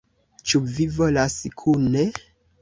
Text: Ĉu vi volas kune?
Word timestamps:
Ĉu 0.51 0.61
vi 0.77 0.87
volas 0.95 1.35
kune? 1.65 2.09